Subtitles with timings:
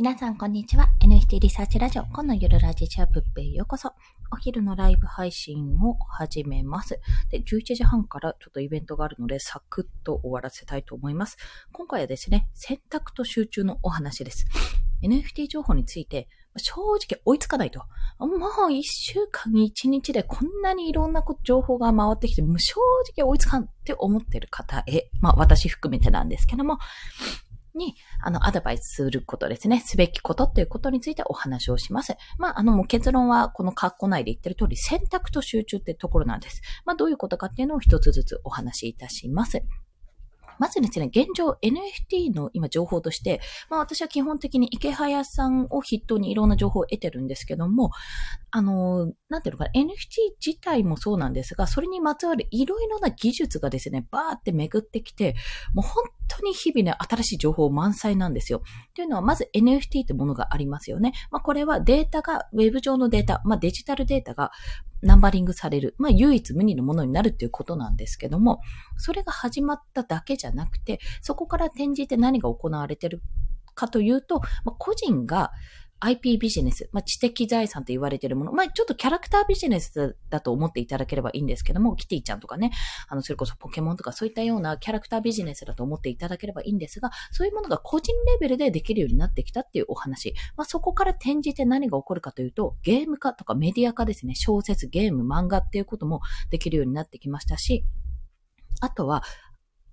[0.00, 0.88] 皆さん、こんにちは。
[1.00, 3.92] NFT リサーチラジオ、このゆるラジチャープッペへようこそ。
[4.32, 6.98] お昼のライブ配信を始めます。
[7.28, 11.36] で、11時半からちょっとイベントがあるので、サクッと終わらせたいと思います。
[11.72, 14.46] 今回はですね、選択と集中のお話です。
[15.02, 17.80] NFT 情報について、正直追いつかないと。
[18.20, 18.26] も
[18.68, 22.80] う一週間に一日でこんなにいろんな情報が回ってきて、もう正
[23.18, 26.78] 直追いつかんって思ってる方へ、まあ私含めてなんですけども、
[27.74, 29.80] に、あの、アドバイスすることですね。
[29.80, 32.16] すべきことっていうことについてお話をします。
[32.38, 36.62] まあ、あの、もう結論は、この括弧内で言ってる通り、選択と集中ってところなんです。
[36.84, 39.62] まあ、どういうことかっていうのを一つずつお話しいたします。
[40.60, 47.92] まずですね、現状 NFT の今情報として、まあ私は基本的に池早さんを筆頭にいろんな情報を得てるんですけども、
[48.50, 55.34] あの、なんていうのかな、NFT 自体もそうなんですが、それにまつわるいろいろな技術がですね、バーって巡ってきて、
[55.72, 58.62] もう本当に日々ね、新しい情報満載なんですよ。
[58.94, 61.12] というのは、まず NFT ってものがありますよね。
[61.30, 64.52] まあこれはデータが、ウェブ上のデータ、まあデジタルデータが
[65.02, 68.60] ナンバリングされる、まあ唯一無二のものになるっていうことなんですけども、
[68.96, 73.22] それが始まっただけじゃなくて、そこから転じて何が行われてる
[73.74, 75.52] かというと、まあ、個人が
[76.00, 82.72] IP ビジネス、まあ、知的財産と言われているもの、まあ、ちょっとキャラクタービジネスだと思っていただければいいんですけども、キティちゃんとかね、
[83.08, 90.34] あの、それこそポケモンとかそういったようなキャラクタービジネスだと思っていただければいいんですが、そういうものが個人レベルでできるようになってきたっていうお話。
[90.56, 97.84] まあ、そこから転じて何が起こるかというと、ゲーム化とかメディア化ですね、小説、ゲーム、漫画っていうこともできるようになってきましたし、
[98.80, 99.22] あとは、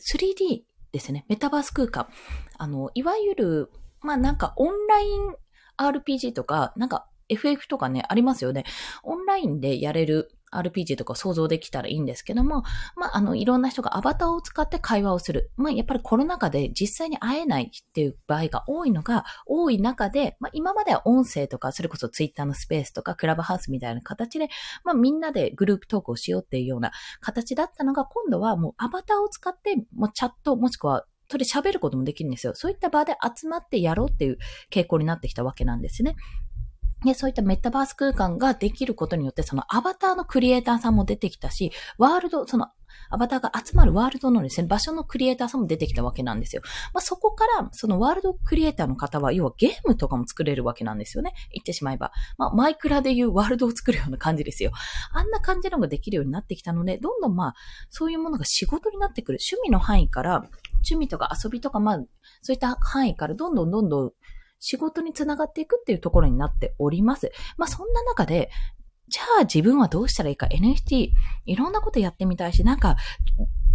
[0.00, 2.08] 3D ですね、メタバース空間。
[2.58, 5.34] あの、いわゆる、まあなんかオンライン
[5.76, 8.64] RPG とか、なんか FF とかね、ありますよね。
[9.02, 12.62] オンラインでやれる RPG とか想像できたらいいんですけども、
[12.96, 15.50] まあ、あの、いろんな人がアバターを使って会話をする。
[15.56, 24.48] まあ、やっぱりコロナ禍で実際に会えないっていう場合が多いのが、多い中で、まあ、今までは音声とか、それこそ Twitter のスペースとか、クラブハウスみたいな形で、
[24.84, 32.54] まあ、みんなでグループトークをしようっていうような形だったのが、今度はもうアバターを使って、もうチャット、もしくはそれ喋ることもできるんですよ。
[32.54, 34.38] そういった場で集まってやろうっていう
[34.70, 36.14] 傾向になってきたわけなんですね。
[37.04, 42.68] で、そういったメタバース空間ができることによって、そのアバターのクリエイターさんも出てきたし、ワールド、その
[43.10, 46.62] アバターが集まるワールドのですね、場所のクリエイターさんも出てきたわけなんですよ。
[46.92, 51.34] まあ、そこから、そのワールドクリエイターの方は、要はゲームとかも作れるわけなんですよね。
[51.52, 52.12] 言ってしまえば。
[52.38, 54.72] まあ、マイクラでいうワールドを作るような感じですよ。
[55.12, 57.54] あんな感じのができるようになってきたので、どんどんまあ、
[57.90, 59.38] そういうものが仕事になってくる。
[59.40, 60.44] 趣味の範囲から、
[60.76, 61.98] 趣味とか遊びとか、まあ、
[62.42, 64.12] そういった範囲からどんどんどんどん
[64.60, 67.32] 仕事につながっていくっていうところになっております。
[67.56, 68.50] まあそんな中で、
[69.08, 71.10] じゃあ自分はどうしたらいいか NFT
[71.46, 72.96] いろんなことやってみたいし、なんか、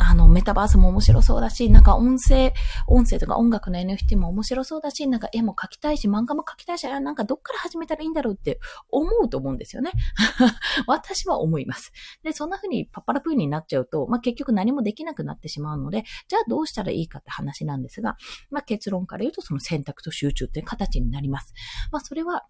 [0.01, 2.53] あの、メタバースも面白そうだし、なんか音声、
[2.87, 9.91] 音声とか音楽の NFT も面白そうだし、なんか絵も描きたいし、漫画も描きたいし、なんかどっから始めたらいいんだろうって思うと思うんですよね。
[10.87, 11.91] 私は思います。
[12.23, 18.15] で、そんな風にパッパラプーになっちゃうと、まあ、結局何もできなくなってしまうので、じゃあどうしたらいいかって話なんですが、
[18.49, 21.53] まあ、結論から言うとその選択と集中っていう形になります。
[21.91, 22.45] まあ、それは、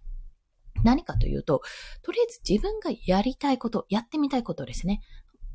[0.83, 1.61] 何かというと、
[2.01, 5.01] とりあえず自分がやりたいこと、やってみたいことですね。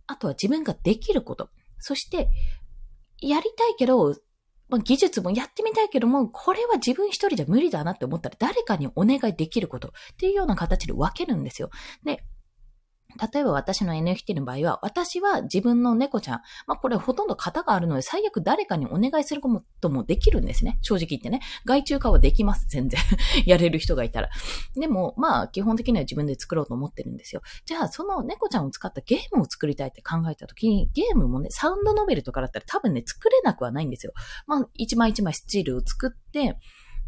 [0.07, 1.51] あとは自分ができること。
[1.79, 2.31] そして、
[3.21, 4.17] やりたいけど、
[4.69, 11.71] まあ、技術もやってみたいけども、これは自分一人じゃ無理だなって思ったら誰かにお願いできることっていうような形で分けるんですよ。
[12.05, 12.25] で、
[13.33, 20.79] 例えば私の NFT の場合は、私は自分の猫ちゃん、まあこれほとんど型があるので、最悪誰かにお願いすることもできるんですね。
[20.83, 21.41] 正直言ってね。
[21.65, 23.01] 外注化はできます、全然。
[23.47, 24.31] やれる人がいたら。
[24.75, 27.43] でも、まあ基本的には自分で作ろうと思ってるんですよ。
[27.67, 34.13] じゃあ、その猫ちゃんを使ったゲームを作りたいって考えたときに、ゲームもね、サウンドノベルとかだったら多分ね、作れなくはないんですよ。
[34.47, 36.59] まあ、一枚一枚スチールを作って、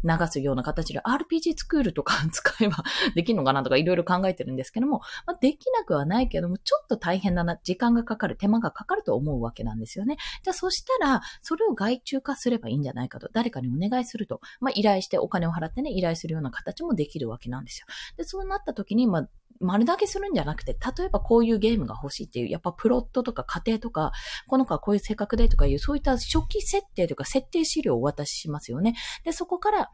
[0.03, 2.83] 流すような形で RPG スクールとか 使えば
[3.15, 10.17] できるのかなとかいろいろ考えてるんですけども、まあ、できなくはないけども、ちょっと大変だな、時間がかかる、手間がかかると思うわけなんですよね。
[10.43, 17.87] じゃあそしたら、それを外注化すればいいんじゃないかと、誰かにお願いすると、まあ、依頼してお金を払ってね、依頼するような形もできるわけなんですよ。
[18.17, 19.29] で、そうなった時に、まあ、
[19.59, 24.11] 丸投げするんじゃなくて、例えばこういうゲームが欲しいっていう、やっぱプロットとか家庭とか、
[24.47, 28.95] この子はこういう性格でとかいう、そういった初期設定とか設定資料をお渡ししますよね。
[29.23, 29.86] で、そこから、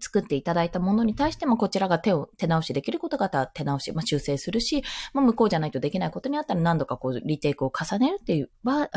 [0.00, 4.82] 作っていただいたものに対しても、こちらが手を、手直しできることがあったら手直し、まあ、修正するし、
[5.12, 8.88] まあ、向こうじゃないとできないことにあったら何度かこう、リテイクを重ねるっていう、あ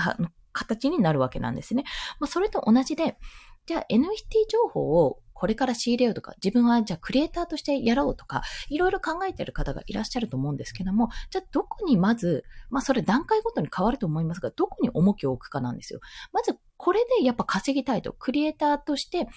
[0.51, 1.84] 形になるわけなんですね。
[2.19, 3.18] まあ、それと同じで、
[3.66, 16.01] じゃあ NFT 情報をこれから仕入れようとか、自分はじゃあクリエイターとしてやろうとか、いろいろ考えている方がいらっしゃると思うんですけども、じゃあどこにまず、まあそれ段階ごとに変わると思いますが、どこに重きを置くかなんですよ。
[16.34, 19.30] まずこれでやっぱ稼ぎたいと、クリエイターとして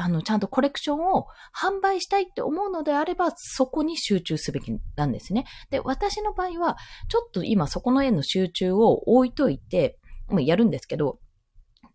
[0.00, 5.44] あの、ちゃんとコレクションを販売したいって思うのであれば、そこに集中すべきなんですね。
[5.70, 6.76] で、私の場合は、
[7.08, 9.98] ちょっと今そこの絵の集中を置いといて、
[10.28, 11.18] もうやるんですけど、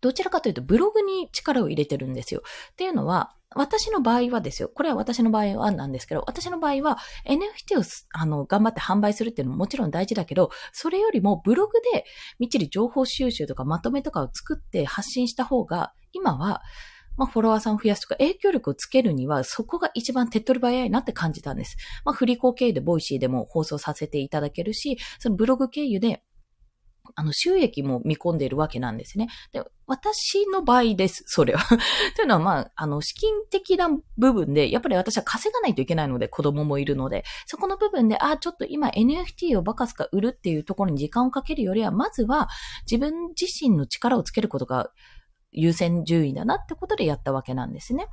[0.02, 2.42] どちらかというとブログに力を入れてるんですよ。
[2.72, 4.68] っていうのは、私の場合はですよ。
[4.68, 12.04] これは私の場合はなんですけど、私の場合は NFT をあの頑張って販売するっていうのももちろん大事だけど、それよりもブログで
[12.38, 16.60] みっちり情報収集とかまとめとかを作って発信した方が、今は
[17.16, 21.76] まあ、フォロワーさんを増やすとか、影響力をつけるには、そこが一番手っ取り早いなって感じたんです。
[22.04, 26.22] まあ、振り子経由で Voicy でも放送させていただけるし、そのブログ経由で、
[27.16, 29.28] あの、収益も見込んでいるわけなんですね。
[29.52, 31.62] で、私の場合です、それは。
[32.16, 42.48] というのは、まあ、あの、資金的な部分で、やっぱり私は稼がないといけないので、子供もいるので、そこの部分で、あ、ちょっと今 NFT をバカスカ売るっていうところに時間をかけるよりは、まずは
[42.90, 44.90] 自分自身の力をつけることが
[45.54, 48.08] 優先順位だなってことでやったわけなんですね。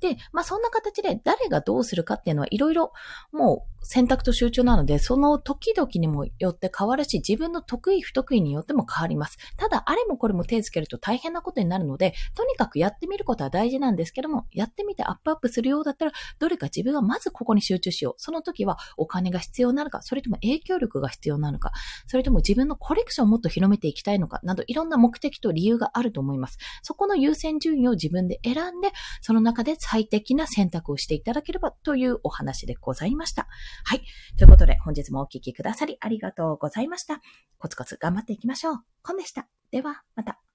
[0.00, 2.92] で、まあそんな形で誰がどうするかっていうのはいろいろ
[3.32, 9.38] もう選択と集中なので、その時々にもよって変わるし、自分の得意不得意によっても変わります。
[9.56, 18.14] ただ、あれもこれも手つけると大変なことになるので、とにかくやってみることは大事なんですけども、やってみてアップアップするようだったら、どれか自分がまずここに集中しよう。
[18.18, 21.72] その時はお金が必要なのか、それとも影響力が必要なのか、
[22.06, 26.58] それとも自分のコレクションをもっと広めていきたいのか、などいろんな目的と理由があると思います。
[26.82, 28.90] そこの優先順位を自分で選んで、
[29.22, 33.48] その中で最適な選択をしていただければというお話でございました。
[33.84, 34.02] はい。
[34.36, 37.22] ということで、本日もお聴きくださりありがとうございました。
[37.58, 38.76] コツコツ頑張っていきましょう。
[39.02, 39.48] コンでした。
[39.70, 40.47] では、また。